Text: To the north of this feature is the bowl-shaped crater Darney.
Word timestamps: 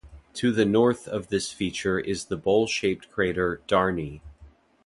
To 0.33 0.51
the 0.51 0.65
north 0.65 1.07
of 1.07 1.27
this 1.27 1.51
feature 1.51 1.99
is 1.99 2.25
the 2.25 2.35
bowl-shaped 2.35 3.11
crater 3.11 3.61
Darney. 3.67 4.21